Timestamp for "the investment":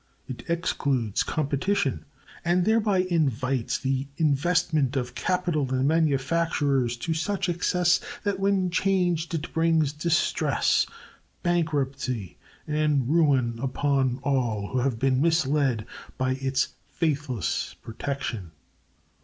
3.77-4.95